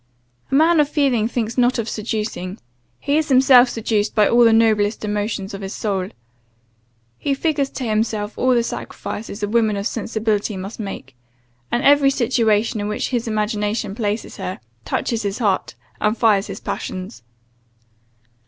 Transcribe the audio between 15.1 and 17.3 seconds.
his heart, and fires his passions.